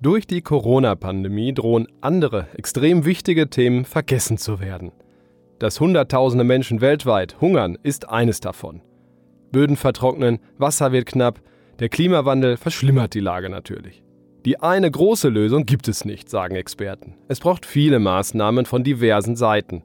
[0.00, 4.92] Durch die Corona-Pandemie drohen andere, extrem wichtige Themen vergessen zu werden.
[5.58, 8.80] Dass Hunderttausende Menschen weltweit hungern, ist eines davon.
[9.50, 11.40] Böden vertrocknen, Wasser wird knapp,
[11.80, 14.04] der Klimawandel verschlimmert die Lage natürlich.
[14.44, 17.16] Die eine große Lösung gibt es nicht, sagen Experten.
[17.26, 19.82] Es braucht viele Maßnahmen von diversen Seiten.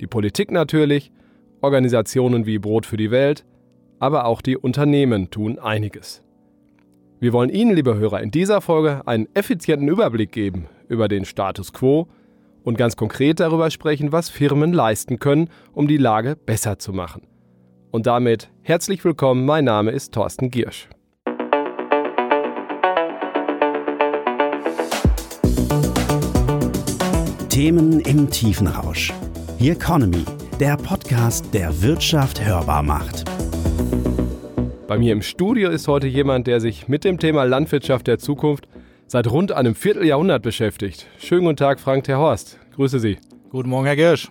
[0.00, 1.10] Die Politik natürlich,
[1.62, 3.44] Organisationen wie Brot für die Welt,
[3.98, 6.22] aber auch die Unternehmen tun einiges.
[7.20, 11.72] Wir wollen Ihnen, liebe Hörer, in dieser Folge einen effizienten Überblick geben über den Status
[11.72, 12.06] quo
[12.62, 17.22] und ganz konkret darüber sprechen, was Firmen leisten können, um die Lage besser zu machen.
[17.90, 20.88] Und damit herzlich willkommen, mein Name ist Thorsten Giersch.
[27.48, 29.12] Themen im Tiefenrausch.
[29.58, 30.24] The Economy,
[30.60, 33.24] der Podcast, der Wirtschaft hörbar macht.
[34.88, 38.66] Bei mir im Studio ist heute jemand, der sich mit dem Thema Landwirtschaft der Zukunft
[39.06, 41.06] seit rund einem Vierteljahrhundert beschäftigt.
[41.18, 42.58] Schönen guten Tag, Frank Ter Horst.
[42.74, 43.18] Grüße Sie.
[43.50, 44.30] Guten Morgen, Herr Girsch.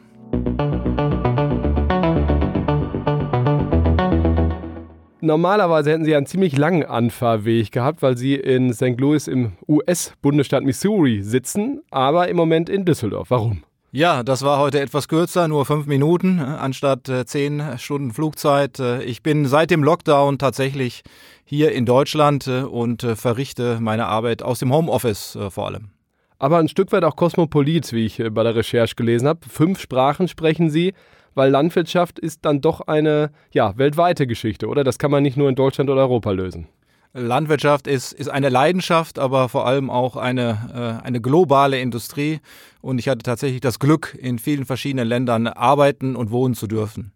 [5.22, 9.00] Normalerweise hätten Sie einen ziemlich langen Anfahrweg gehabt, weil Sie in St.
[9.00, 13.30] Louis im US-Bundesstaat Missouri sitzen, aber im Moment in Düsseldorf.
[13.30, 13.62] Warum?
[13.92, 18.80] Ja, das war heute etwas kürzer, nur fünf Minuten äh, anstatt äh, zehn Stunden Flugzeit.
[18.80, 21.04] Äh, ich bin seit dem Lockdown tatsächlich
[21.46, 25.92] hier in Deutschland und verrichte meine Arbeit aus dem Homeoffice vor allem.
[26.40, 29.48] Aber ein Stück weit auch kosmopolit, wie ich bei der Recherche gelesen habe.
[29.48, 30.94] Fünf Sprachen sprechen Sie,
[31.36, 34.84] weil Landwirtschaft ist dann doch eine ja, weltweite Geschichte, oder?
[34.84, 36.68] Das kann man nicht nur in Deutschland oder Europa lösen.
[37.14, 42.40] Landwirtschaft ist, ist eine Leidenschaft, aber vor allem auch eine, äh, eine globale Industrie.
[42.82, 47.12] Und ich hatte tatsächlich das Glück, in vielen verschiedenen Ländern arbeiten und wohnen zu dürfen.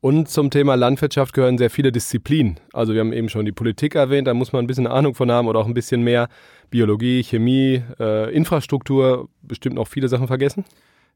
[0.00, 2.60] Und zum Thema Landwirtschaft gehören sehr viele Disziplinen.
[2.72, 5.30] Also wir haben eben schon die Politik erwähnt, da muss man ein bisschen Ahnung von
[5.30, 6.28] haben oder auch ein bisschen mehr
[6.70, 10.64] Biologie, Chemie, äh, Infrastruktur, bestimmt noch viele Sachen vergessen.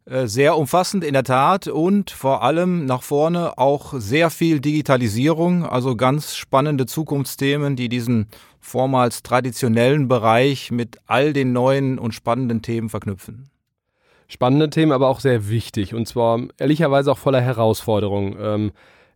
[0.07, 5.65] Äh, sehr umfassend in der Tat und vor allem nach vorne auch sehr viel Digitalisierung,
[5.65, 8.29] also ganz spannende Zukunftsthemen, die diesen
[8.61, 13.51] vormals traditionellen Bereich mit all den neuen und spannenden Themen verknüpfen.
[14.27, 18.37] Spannende Themen, aber auch sehr wichtig und zwar ehrlicherweise auch voller Herausforderungen.
[18.41, 18.73] Ähm,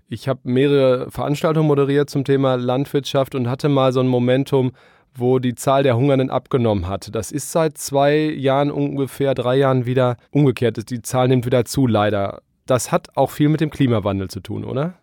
[0.09, 4.73] ich habe mehrere Veranstaltungen moderiert zum Thema Landwirtschaft und hatte mal so ein Momentum,
[5.17, 7.15] wo die Zahl der Hungernden abgenommen hat.
[7.15, 10.91] Das ist seit zwei Jahren ungefähr, drei Jahren wieder umgekehrt.
[10.91, 12.43] Die Zahl nimmt wieder zu, leider.
[12.67, 14.95] Das hat auch viel mit dem Klimawandel zu tun, oder?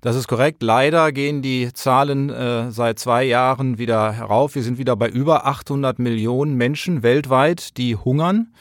[0.00, 0.62] Das ist korrekt.
[0.62, 4.54] Leider gehen die Zahlen äh, seit zwei Jahren wieder herauf.
[4.54, 8.52] Wir sind wieder bei über 800 Millionen Menschen weltweit, die hungern.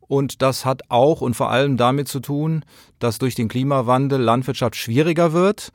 [0.00, 2.64] Und das hat auch und vor allem damit zu tun,
[2.98, 5.70] dass durch den Klimawandel Landwirtschaft schwieriger wird,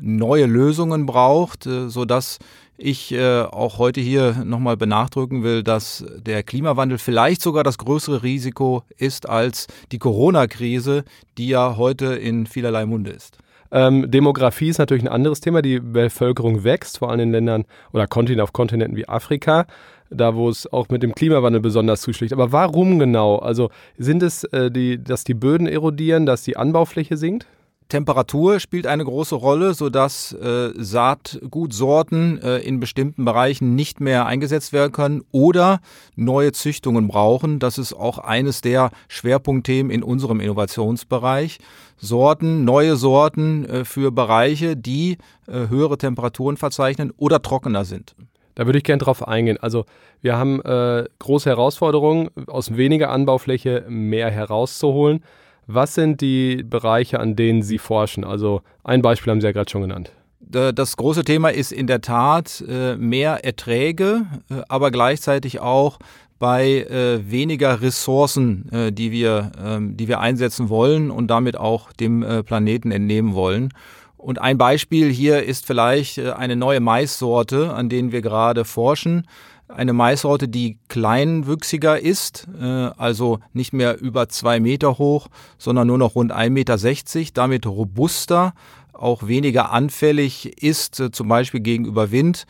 [0.00, 2.38] neue Lösungen braucht, äh, sodass
[2.78, 8.22] ich äh, auch heute hier nochmal benachdrücken will, dass der Klimawandel vielleicht sogar das größere
[8.22, 11.04] Risiko ist als die Corona-Krise,
[11.38, 13.38] die ja heute in vielerlei Munde ist.
[13.72, 15.62] Ähm, Demografie ist natürlich ein anderes Thema.
[15.62, 19.66] Die Bevölkerung wächst, vor allem in Ländern oder Kontinenten auf Kontinenten wie Afrika,
[20.10, 22.32] da wo es auch mit dem Klimawandel besonders zuschlägt.
[22.32, 23.36] Aber warum genau?
[23.36, 27.46] Also sind es, äh, die, dass die Böden erodieren, dass die Anbaufläche sinkt?
[27.88, 34.72] Temperatur spielt eine große Rolle, sodass äh, Saatgutsorten äh, in bestimmten Bereichen nicht mehr eingesetzt
[34.72, 35.80] werden können oder
[36.16, 37.58] neue Züchtungen brauchen.
[37.60, 41.58] Das ist auch eines der Schwerpunktthemen in unserem Innovationsbereich.
[41.96, 48.16] Sorten, neue Sorten äh, für Bereiche, die äh, höhere Temperaturen verzeichnen oder trockener sind.
[48.56, 49.58] Da würde ich gerne drauf eingehen.
[49.60, 49.84] Also
[50.22, 55.22] wir haben äh, große Herausforderungen, aus weniger Anbaufläche mehr herauszuholen.
[55.66, 58.24] Was sind die Bereiche, an denen Sie forschen?
[58.24, 60.12] Also ein Beispiel haben Sie ja gerade schon genannt.
[60.38, 65.98] Das große Thema ist in der Tat äh, mehr Erträge, äh, aber gleichzeitig auch
[66.38, 72.24] bei äh, weniger Ressourcen, die, wir, ähm, die wir einsetzen wollen und damit auch dem
[72.44, 73.72] Planeten entnehmen wollen.
[74.18, 79.26] Und ein Beispiel hier ist vielleicht eine neue Maissorte, an denen wir gerade forschen
[79.68, 85.28] eine Maissorte, die kleinwüchsiger ist, äh, also nicht mehr über zwei Meter hoch,
[85.58, 88.54] sondern nur noch rund 1,60 Meter, damit robuster,
[88.92, 92.46] auch weniger anfällig ist, äh, zum Beispiel gegenüber Wind.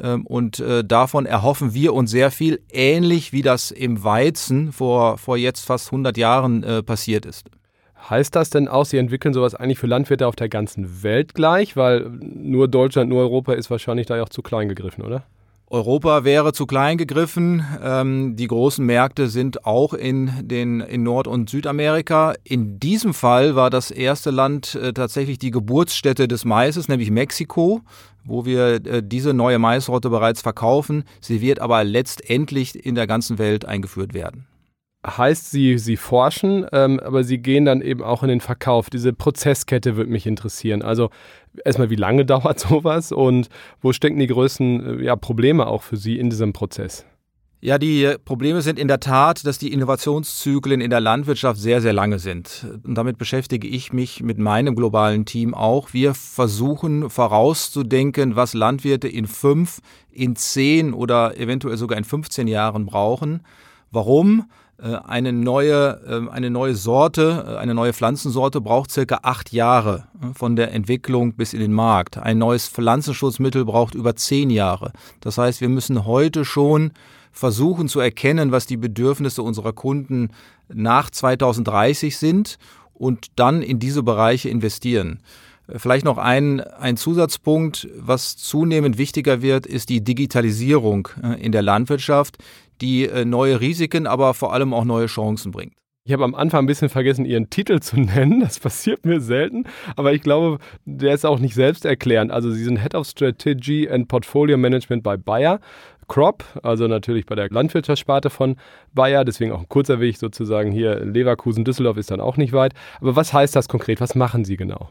[0.00, 5.18] Ähm, und äh, davon erhoffen wir uns sehr viel, ähnlich wie das im Weizen vor,
[5.18, 7.46] vor jetzt fast 100 Jahren passiert ist.
[8.08, 11.76] Heißt das denn auch, Sie entwickeln sowas eigentlich für Landwirte auf der ganzen Welt gleich?
[11.76, 15.24] Weil nur Deutschland, nur Europa ist wahrscheinlich da ja auch zu klein gegriffen, oder?
[15.72, 17.64] Europa wäre zu klein gegriffen.
[17.80, 22.34] Ähm, die großen Märkte sind auch in, den, in Nord- und Südamerika.
[22.42, 27.82] In diesem Fall war das erste Land äh, tatsächlich die Geburtsstätte des Maises, nämlich Mexiko,
[28.24, 31.04] wo wir äh, diese neue Maissorte bereits verkaufen.
[31.20, 34.49] Sie wird aber letztendlich in der ganzen Welt eingeführt werden
[35.06, 38.90] heißt, sie, sie forschen, ähm, aber sie gehen dann eben auch in den Verkauf.
[38.90, 40.82] Diese Prozesskette würde mich interessieren.
[40.82, 41.10] Also
[41.64, 43.48] erstmal, wie lange dauert sowas und
[43.80, 47.06] wo stecken die größten äh, ja, Probleme auch für Sie in diesem Prozess?
[47.62, 51.92] Ja, die Probleme sind in der Tat, dass die Innovationszyklen in der Landwirtschaft sehr, sehr
[51.92, 52.66] lange sind.
[52.84, 55.92] Und damit beschäftige ich mich mit meinem globalen Team auch.
[55.92, 59.80] Wir versuchen vorauszudenken, was Landwirte in fünf,
[60.10, 63.42] in zehn oder eventuell sogar in 15 Jahren brauchen.
[63.90, 64.46] Warum?
[64.82, 70.04] Äh, eine neue, ähm, eine neue Sorte, äh, eine neue Pflanzensorte braucht circa acht Jahre
[70.22, 72.18] äh, von der Entwicklung bis in den Markt.
[72.18, 74.92] Ein neues Pflanzenschutzmittel braucht über zehn Jahre.
[75.20, 76.92] Das heißt, wir müssen heute schon
[77.32, 80.30] versuchen zu erkennen, was die Bedürfnisse unserer Kunden
[80.68, 82.58] nach 2030 sind
[82.94, 85.20] und dann in diese Bereiche investieren.
[85.76, 91.08] Vielleicht noch ein, ein Zusatzpunkt, was zunehmend wichtiger wird, ist die Digitalisierung
[91.38, 92.38] in der Landwirtschaft,
[92.80, 95.74] die äh, neue Risiken, aber vor allem auch neue Chancen bringt.
[96.04, 98.40] Ich habe am Anfang ein bisschen vergessen, Ihren Titel zu nennen.
[98.40, 99.64] Das passiert mir selten.
[99.96, 102.32] Aber ich glaube, der ist auch nicht selbsterklärend.
[102.32, 105.60] Also Sie sind Head of Strategy and Portfolio Management bei Bayer.
[106.08, 108.56] Crop, also natürlich bei der Landwirtschaftssparte von
[108.92, 109.24] Bayer.
[109.24, 111.04] Deswegen auch ein kurzer Weg sozusagen hier.
[111.04, 112.72] Leverkusen, Düsseldorf ist dann auch nicht weit.
[113.00, 114.00] Aber was heißt das konkret?
[114.00, 114.88] Was machen Sie genau?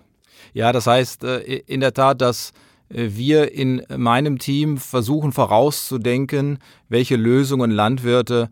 [0.54, 2.52] Ja, das heißt äh, in der Tat, dass
[2.90, 6.60] äh, wir in meinem Team versuchen vorauszudenken,
[6.90, 8.50] welche Lösungen Landwirte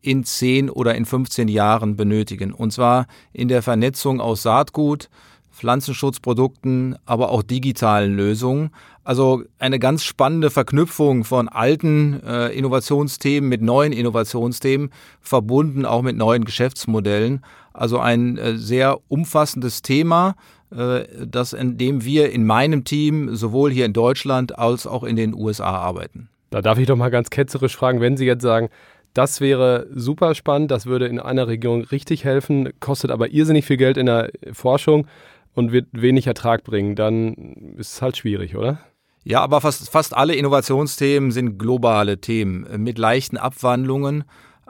[0.00, 2.52] in 10 oder in 15 Jahren benötigen.
[2.52, 5.08] Und zwar in der Vernetzung aus Saatgut,
[5.54, 8.70] Pflanzenschutzprodukten, aber auch digitalen Lösungen.
[9.04, 14.90] Also eine ganz spannende Verknüpfung von alten äh, Innovationsthemen mit neuen Innovationsthemen,
[15.20, 17.44] verbunden auch mit neuen Geschäftsmodellen.
[17.72, 20.34] Also ein äh, sehr umfassendes Thema,
[20.76, 25.16] äh, das in dem wir in meinem Team sowohl hier in Deutschland als auch in
[25.16, 26.28] den USA arbeiten.
[26.50, 28.68] Da darf ich doch mal ganz ketzerisch fragen, wenn Sie jetzt sagen,
[29.14, 33.76] das wäre super spannend, das würde in einer Region richtig helfen, kostet aber irrsinnig viel
[33.76, 35.06] Geld in der Forschung
[35.54, 38.80] und wird wenig Ertrag bringen, dann ist es halt schwierig, oder?
[39.22, 44.24] Ja, aber fast, fast alle Innovationsthemen sind globale Themen mit leichten Abwandlungen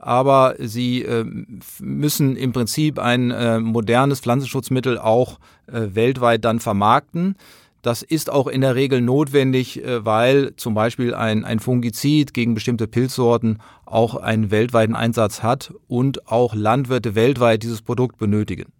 [0.05, 1.25] aber sie äh,
[1.81, 7.37] müssen im Prinzip ein äh, modernes Pflanzenschutzmittel auch äh, weltweit dann vermarkten.
[7.81, 12.53] Das ist auch in der Regel notwendig, äh, weil zum Beispiel ein, ein Fungizid gegen
[12.55, 18.73] bestimmte Pilzsorten auch einen weltweiten Einsatz hat und auch Landwirte weltweit dieses Produkt benötigen.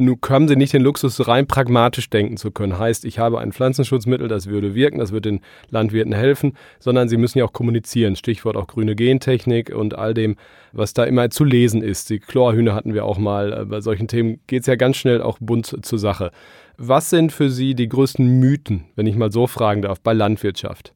[0.00, 2.78] Nun haben sie nicht den Luxus, rein pragmatisch denken zu können.
[2.78, 5.40] Heißt, ich habe ein Pflanzenschutzmittel, das würde wirken, das würde den
[5.70, 8.14] Landwirten helfen, sondern sie müssen ja auch kommunizieren.
[8.14, 10.36] Stichwort auch grüne Gentechnik und all dem,
[10.72, 12.10] was da immer zu lesen ist.
[12.10, 13.66] Die Chlorhühner hatten wir auch mal.
[13.66, 16.30] Bei solchen Themen geht es ja ganz schnell auch bunt zur Sache.
[16.76, 20.94] Was sind für Sie die größten Mythen, wenn ich mal so fragen darf, bei Landwirtschaft?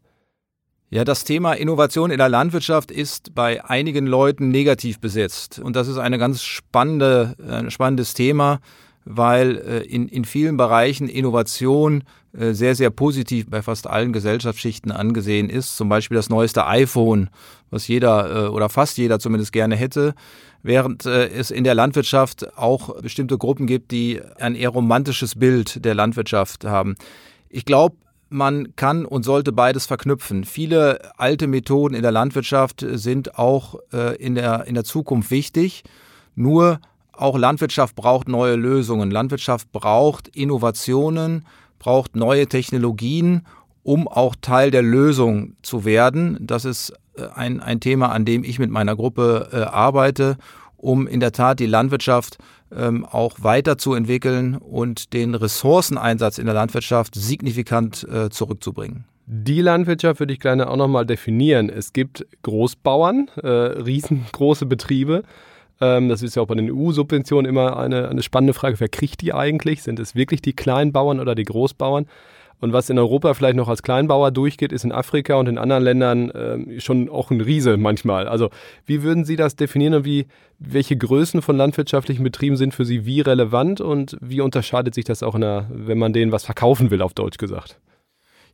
[0.91, 5.59] Ja, das Thema Innovation in der Landwirtschaft ist bei einigen Leuten negativ besetzt.
[5.59, 8.61] Und das ist eine ganz spannende, ein spannendes Thema
[9.05, 14.91] weil äh, in, in vielen Bereichen Innovation äh, sehr, sehr positiv bei fast allen Gesellschaftsschichten
[14.91, 15.77] angesehen ist.
[15.77, 17.29] Zum Beispiel das neueste iPhone,
[17.71, 20.15] was jeder äh, oder fast jeder zumindest gerne hätte.
[20.63, 25.85] Während äh, es in der Landwirtschaft auch bestimmte Gruppen gibt, die ein eher romantisches Bild
[25.85, 26.95] der Landwirtschaft haben.
[27.51, 27.97] Ich glaube,
[28.31, 30.45] man kann und sollte beides verknüpfen.
[30.45, 33.75] Viele alte Methoden in der Landwirtschaft sind auch
[34.19, 35.83] in, der, in der Zukunft wichtig.
[36.35, 36.81] Nur
[37.13, 39.11] auch Landwirtschaft braucht neue Lösungen.
[39.11, 41.47] Landwirtschaft braucht Innovationen,
[41.79, 43.47] braucht neue Technologien,
[43.83, 46.39] um auch Teil der Lösung zu werden.
[46.41, 50.37] Das ist äh, ein, ein Thema, an dem ich mit meiner Gruppe äh, arbeite,
[50.77, 52.39] um in der Tat die Landwirtschaft
[52.75, 59.05] ähm, auch weiterzuentwickeln und den Ressourceneinsatz in der Landwirtschaft signifikant äh, zurückzubringen.
[59.27, 61.69] Die Landwirtschaft würde ich gerne auch nochmal definieren.
[61.69, 65.23] Es gibt Großbauern, äh, riesengroße Betriebe,
[65.81, 68.81] ähm, das ist ja auch bei den EU-Subventionen immer eine, eine spannende Frage.
[68.81, 69.83] Wer kriegt die eigentlich?
[69.83, 72.07] Sind es wirklich die Kleinbauern oder die Großbauern?
[72.63, 75.83] Und was in Europa vielleicht noch als Kleinbauer durchgeht, ist in Afrika und in anderen
[75.83, 78.29] Ländern äh, schon auch ein Riese manchmal.
[78.29, 78.51] Also
[78.87, 80.27] wie würden Sie das definieren und wie,
[80.61, 85.25] welche Größen von landwirtschaftlichen Betrieben sind für Sie wie relevant und wie unterscheidet sich das
[85.25, 87.81] auch, der, wenn man denen was verkaufen will, auf Deutsch gesagt?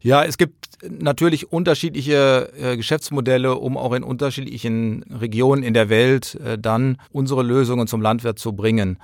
[0.00, 6.36] Ja, es gibt natürlich unterschiedliche äh, Geschäftsmodelle, um auch in unterschiedlichen Regionen in der Welt
[6.36, 8.98] äh, dann unsere Lösungen zum Landwirt zu bringen.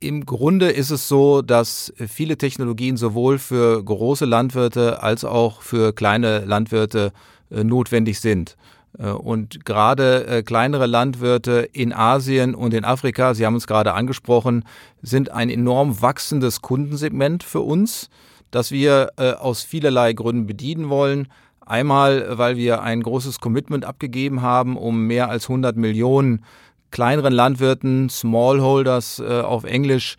[0.00, 5.92] Im Grunde ist es so, dass viele Technologien sowohl für große Landwirte als auch für
[5.92, 7.12] kleine Landwirte
[7.50, 8.56] äh, notwendig sind.
[8.98, 13.92] Äh, und gerade äh, kleinere Landwirte in Asien und in Afrika, Sie haben uns gerade
[13.92, 14.64] angesprochen,
[15.02, 18.08] sind ein enorm wachsendes Kundensegment für uns,
[18.50, 21.28] das wir äh, aus vielerlei Gründen bedienen wollen.
[21.60, 26.44] Einmal, weil wir ein großes Commitment abgegeben haben, um mehr als 100 Millionen
[26.90, 30.16] kleineren Landwirten, Smallholders auf Englisch,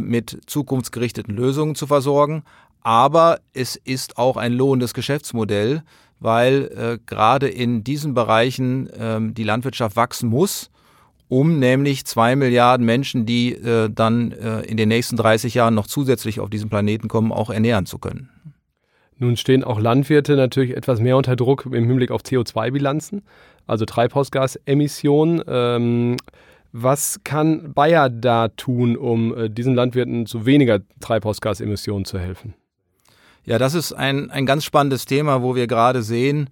[0.00, 2.42] mit zukunftsgerichteten Lösungen zu versorgen.
[2.80, 5.82] Aber es ist auch ein lohnendes Geschäftsmodell,
[6.20, 10.70] weil äh, gerade in diesen Bereichen ähm, die Landwirtschaft wachsen muss,
[11.28, 15.86] um nämlich zwei Milliarden Menschen, die äh, dann äh, in den nächsten 30 Jahren noch
[15.86, 18.30] zusätzlich auf diesen Planeten kommen, auch ernähren zu können.
[19.18, 23.22] Nun stehen auch Landwirte natürlich etwas mehr unter Druck im Hinblick auf CO2-Bilanzen,
[23.66, 25.42] also Treibhausgasemissionen.
[25.46, 26.16] Ähm,
[26.72, 32.54] was kann Bayer da tun, um äh, diesen Landwirten zu weniger Treibhausgasemissionen zu helfen?
[33.44, 36.50] Ja, das ist ein, ein ganz spannendes Thema, wo wir gerade sehen,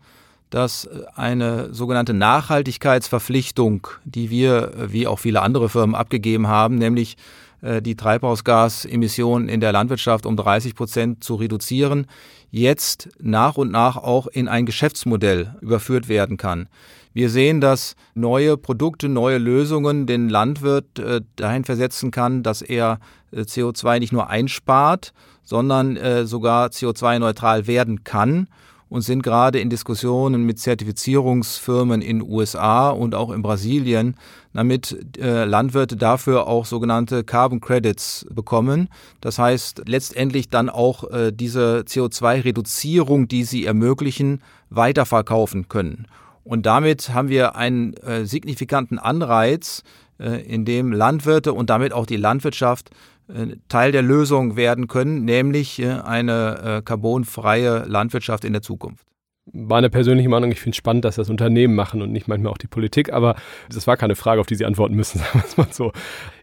[0.50, 7.16] dass eine sogenannte Nachhaltigkeitsverpflichtung, die wir, wie auch viele andere Firmen, abgegeben haben, nämlich
[7.62, 12.06] äh, die Treibhausgasemissionen in der Landwirtschaft um 30 Prozent zu reduzieren,
[12.50, 16.68] jetzt nach und nach auch in ein Geschäftsmodell überführt werden kann.
[17.12, 23.00] Wir sehen, dass neue Produkte, neue Lösungen den Landwirt äh, dahin versetzen kann, dass er
[23.32, 25.12] äh, CO2 nicht nur einspart,
[25.42, 28.48] sondern äh, sogar CO2-neutral werden kann
[28.88, 34.14] und sind gerade in Diskussionen mit Zertifizierungsfirmen in USA und auch in Brasilien,
[34.52, 38.88] damit äh, Landwirte dafür auch sogenannte Carbon Credits bekommen.
[39.20, 44.40] Das heißt, letztendlich dann auch äh, diese CO2-Reduzierung, die sie ermöglichen,
[44.70, 46.06] weiterverkaufen können.
[46.44, 49.82] Und damit haben wir einen äh, signifikanten Anreiz,
[50.18, 52.90] in dem Landwirte und damit auch die Landwirtschaft
[53.28, 59.04] äh, Teil der Lösung werden können, nämlich äh, eine äh, carbonfreie Landwirtschaft in der Zukunft.
[59.52, 62.58] Meine persönliche Meinung, ich finde es spannend, dass das Unternehmen machen und nicht manchmal auch
[62.58, 63.36] die Politik, aber
[63.68, 65.92] das war keine Frage, auf die Sie antworten müssen, sagen wir es mal so.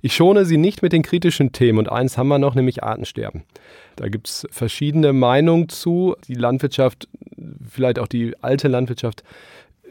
[0.01, 3.43] Ich schone Sie nicht mit den kritischen Themen und eins haben wir noch, nämlich Artensterben.
[3.95, 6.15] Da gibt es verschiedene Meinungen zu.
[6.27, 7.07] Die Landwirtschaft,
[7.69, 9.23] vielleicht auch die alte Landwirtschaft,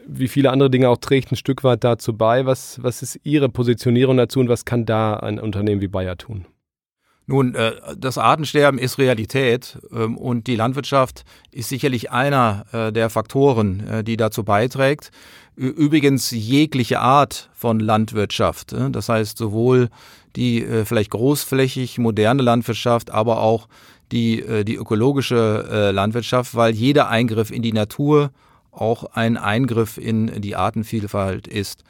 [0.07, 2.45] wie viele andere Dinge auch trägt ein Stück weit dazu bei.
[2.45, 6.45] Was, was ist Ihre Positionierung dazu und was kann da ein Unternehmen wie Bayer tun?
[7.25, 13.09] Nun, äh, das Artensterben ist Realität ähm, und die Landwirtschaft ist sicherlich einer äh, der
[13.09, 15.11] Faktoren, äh, die dazu beiträgt.
[15.55, 19.89] Übrigens jegliche Art von Landwirtschaft, das heißt sowohl
[20.35, 23.67] die vielleicht großflächig moderne Landwirtschaft, aber auch
[24.11, 28.31] die, die ökologische Landwirtschaft, weil jeder Eingriff in die Natur
[28.73, 31.83] auch ein Eingriff in die Artenvielfalt ist.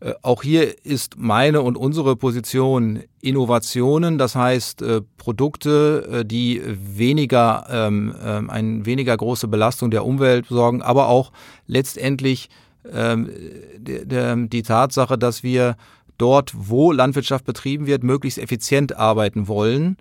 [0.00, 6.62] Äh, auch hier ist meine und unsere Position Innovationen, das heißt äh, Produkte, äh, die
[6.64, 11.32] weniger, ähm, ähm, eine weniger große Belastung der Umwelt sorgen, aber auch
[11.66, 12.48] letztendlich
[12.92, 13.28] ähm,
[13.76, 15.76] de, de, die Tatsache, dass wir
[16.16, 19.96] dort, wo Landwirtschaft betrieben wird, möglichst effizient arbeiten wollen,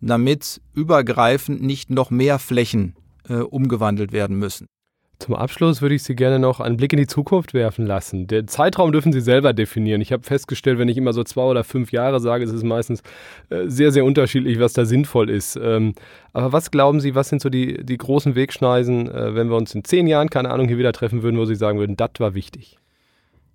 [0.00, 2.94] damit übergreifend nicht noch mehr Flächen
[3.28, 4.66] äh, umgewandelt werden müssen.
[5.18, 8.28] Zum Abschluss würde ich Sie gerne noch einen Blick in die Zukunft werfen lassen.
[8.28, 10.00] Den Zeitraum dürfen Sie selber definieren.
[10.00, 13.02] Ich habe festgestellt, wenn ich immer so zwei oder fünf Jahre sage, ist es meistens
[13.50, 15.58] äh, sehr, sehr unterschiedlich, was da sinnvoll ist.
[15.60, 15.94] Ähm,
[16.32, 19.74] aber was glauben Sie, was sind so die, die großen Wegschneisen, äh, wenn wir uns
[19.74, 22.34] in zehn Jahren, keine Ahnung, hier wieder treffen würden, wo Sie sagen würden, das war
[22.34, 22.78] wichtig?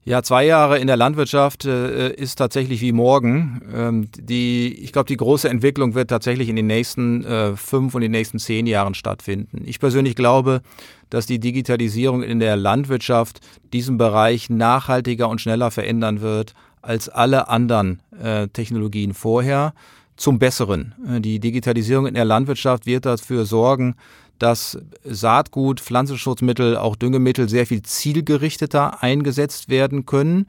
[0.06, 3.62] Ja, zwei Jahre in der Landwirtschaft äh, ist tatsächlich wie morgen.
[3.74, 8.02] Ähm, die, ich glaube, die große Entwicklung wird tatsächlich in den nächsten äh, fünf und
[8.02, 9.64] den nächsten zehn Jahren stattfinden.
[9.66, 10.62] Ich persönlich glaube,
[11.10, 13.40] dass die Digitalisierung in der Landwirtschaft
[13.72, 19.74] diesen Bereich nachhaltiger und schneller verändern wird als alle anderen äh, Technologien vorher.
[20.18, 20.94] Zum Besseren.
[21.08, 23.96] Äh, die Digitalisierung in der Landwirtschaft wird dafür sorgen,
[24.44, 30.48] dass Saatgut, Pflanzenschutzmittel, auch Düngemittel sehr viel zielgerichteter eingesetzt werden können,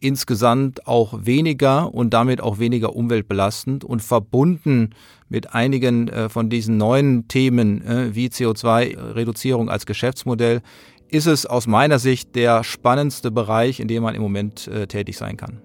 [0.00, 4.90] insgesamt auch weniger und damit auch weniger umweltbelastend und verbunden
[5.28, 10.60] mit einigen äh, von diesen neuen Themen äh, wie CO2-Reduzierung als Geschäftsmodell
[11.08, 15.16] ist es aus meiner Sicht der spannendste Bereich, in dem man im Moment äh, tätig
[15.16, 15.60] sein kann.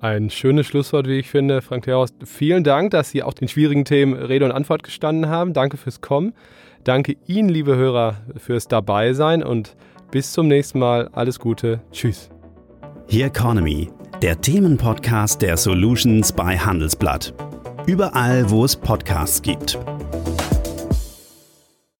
[0.00, 2.14] Ein schönes Schlusswort, wie ich finde, Frank Terhorst.
[2.24, 5.52] Vielen Dank, dass Sie auch den schwierigen Themen Rede und Antwort gestanden haben.
[5.52, 6.34] Danke fürs Kommen.
[6.84, 9.76] Danke Ihnen, liebe Hörer, fürs Dabeisein und
[10.10, 11.08] bis zum nächsten Mal.
[11.12, 11.80] Alles Gute.
[11.92, 12.30] Tschüss.
[13.08, 13.90] Here Economy,
[14.22, 17.34] der Themenpodcast der Solutions bei Handelsblatt.
[17.86, 19.78] Überall, wo es Podcasts gibt.